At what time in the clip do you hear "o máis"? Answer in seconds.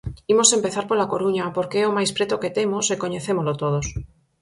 1.87-2.11